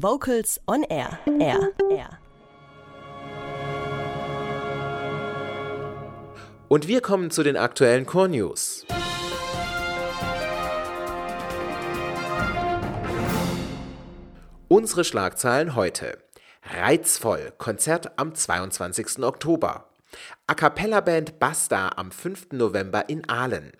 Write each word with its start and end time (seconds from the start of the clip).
Vocals 0.00 0.60
on 0.68 0.84
Air. 0.84 1.18
Air. 1.40 1.72
Air. 1.90 2.18
Und 6.68 6.86
wir 6.86 7.00
kommen 7.00 7.32
zu 7.32 7.42
den 7.42 7.56
aktuellen 7.56 8.06
Core 8.06 8.28
News. 8.28 8.86
Unsere 14.68 15.02
Schlagzeilen 15.02 15.74
heute. 15.74 16.18
Reizvoll, 16.62 17.52
Konzert 17.58 18.20
am 18.20 18.36
22. 18.36 19.24
Oktober. 19.24 19.88
A 20.46 20.54
cappella 20.54 21.00
Band 21.00 21.40
Basta 21.40 21.88
am 21.96 22.12
5. 22.12 22.52
November 22.52 23.08
in 23.08 23.28
Aalen. 23.28 23.72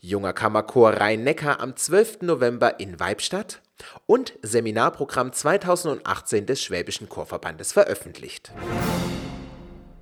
Junger 0.00 0.32
Kammerchor 0.32 0.94
Rhein-Neckar 0.94 1.60
am 1.60 1.76
12. 1.76 2.22
November 2.22 2.80
in 2.80 2.98
Weibstadt 2.98 3.62
und 4.06 4.38
Seminarprogramm 4.42 5.32
2018 5.32 6.46
des 6.46 6.62
Schwäbischen 6.62 7.08
Chorverbandes 7.08 7.72
veröffentlicht. 7.72 8.52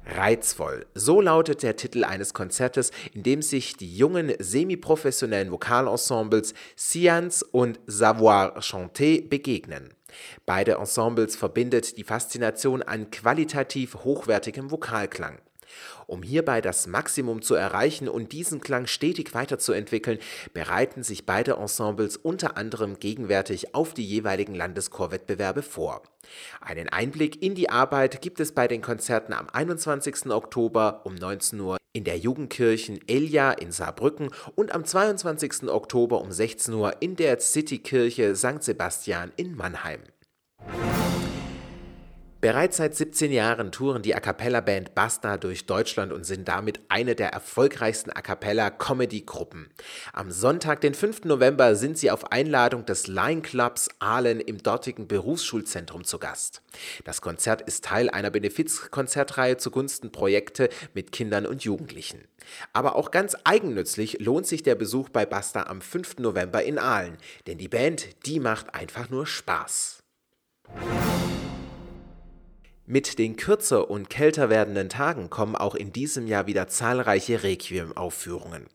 Reizvoll, 0.06 0.86
so 0.94 1.20
lautet 1.20 1.62
der 1.62 1.76
Titel 1.76 2.04
eines 2.04 2.34
Konzertes, 2.34 2.90
in 3.12 3.22
dem 3.22 3.42
sich 3.42 3.76
die 3.76 3.96
jungen 3.96 4.34
semiprofessionellen 4.38 5.52
Vokalensembles 5.52 6.54
Science 6.76 7.42
und 7.42 7.78
Savoir 7.86 8.60
Chanter 8.60 9.20
begegnen. 9.22 9.94
Beide 10.46 10.74
Ensembles 10.74 11.36
verbindet 11.36 11.96
die 11.96 12.04
Faszination 12.04 12.82
an 12.82 13.10
qualitativ 13.10 13.94
hochwertigem 14.04 14.70
Vokalklang. 14.70 15.38
Um 16.06 16.22
hierbei 16.22 16.60
das 16.60 16.86
Maximum 16.86 17.42
zu 17.42 17.54
erreichen 17.54 18.08
und 18.08 18.32
diesen 18.32 18.60
Klang 18.60 18.86
stetig 18.86 19.34
weiterzuentwickeln, 19.34 20.18
bereiten 20.52 21.02
sich 21.02 21.26
beide 21.26 21.52
Ensembles 21.52 22.16
unter 22.16 22.56
anderem 22.56 22.98
gegenwärtig 22.98 23.74
auf 23.74 23.94
die 23.94 24.04
jeweiligen 24.04 24.54
Landeschorwettbewerbe 24.54 25.62
vor. 25.62 26.02
Einen 26.60 26.88
Einblick 26.88 27.42
in 27.42 27.54
die 27.54 27.70
Arbeit 27.70 28.22
gibt 28.22 28.40
es 28.40 28.52
bei 28.52 28.68
den 28.68 28.82
Konzerten 28.82 29.32
am 29.32 29.48
21. 29.48 30.26
Oktober 30.26 31.02
um 31.04 31.14
19 31.14 31.60
Uhr 31.60 31.76
in 31.92 32.04
der 32.04 32.18
Jugendkirchen 32.18 33.00
Elia 33.08 33.52
in 33.52 33.72
Saarbrücken 33.72 34.30
und 34.54 34.72
am 34.72 34.84
22. 34.84 35.68
Oktober 35.68 36.20
um 36.20 36.30
16 36.30 36.74
Uhr 36.74 36.94
in 37.00 37.16
der 37.16 37.40
Citykirche 37.40 38.36
St. 38.36 38.62
Sebastian 38.62 39.32
in 39.36 39.56
Mannheim. 39.56 40.00
Bereits 42.40 42.78
seit 42.78 42.94
17 42.94 43.32
Jahren 43.32 43.70
touren 43.70 44.00
die 44.00 44.14
A 44.14 44.20
cappella 44.20 44.62
Band 44.62 44.94
Basta 44.94 45.36
durch 45.36 45.66
Deutschland 45.66 46.10
und 46.10 46.24
sind 46.24 46.48
damit 46.48 46.80
eine 46.88 47.14
der 47.14 47.28
erfolgreichsten 47.28 48.10
A 48.10 48.22
cappella 48.22 48.70
Comedy 48.70 49.20
Gruppen. 49.20 49.68
Am 50.14 50.30
Sonntag, 50.30 50.80
den 50.80 50.94
5. 50.94 51.24
November, 51.24 51.76
sind 51.76 51.98
sie 51.98 52.10
auf 52.10 52.32
Einladung 52.32 52.86
des 52.86 53.08
Line 53.08 53.42
Clubs 53.42 53.90
Aalen 53.98 54.40
im 54.40 54.62
dortigen 54.62 55.06
Berufsschulzentrum 55.06 56.04
zu 56.04 56.18
Gast. 56.18 56.62
Das 57.04 57.20
Konzert 57.20 57.60
ist 57.60 57.84
Teil 57.84 58.08
einer 58.08 58.30
Benefizkonzertreihe 58.30 59.58
zugunsten 59.58 60.10
Projekte 60.10 60.70
mit 60.94 61.12
Kindern 61.12 61.44
und 61.44 61.62
Jugendlichen. 61.62 62.26
Aber 62.72 62.96
auch 62.96 63.10
ganz 63.10 63.36
eigennützig 63.44 64.18
lohnt 64.18 64.46
sich 64.46 64.62
der 64.62 64.76
Besuch 64.76 65.10
bei 65.10 65.26
Basta 65.26 65.64
am 65.64 65.82
5. 65.82 66.20
November 66.20 66.62
in 66.62 66.78
Aalen, 66.78 67.18
denn 67.46 67.58
die 67.58 67.68
Band, 67.68 68.24
die 68.24 68.40
macht 68.40 68.74
einfach 68.74 69.10
nur 69.10 69.26
Spaß. 69.26 70.02
Mit 72.92 73.20
den 73.20 73.36
kürzer 73.36 73.88
und 73.88 74.10
kälter 74.10 74.50
werdenden 74.50 74.88
Tagen 74.88 75.30
kommen 75.30 75.54
auch 75.54 75.76
in 75.76 75.92
diesem 75.92 76.26
Jahr 76.26 76.48
wieder 76.48 76.66
zahlreiche 76.66 77.44
Requiem-Aufführungen. 77.44 78.66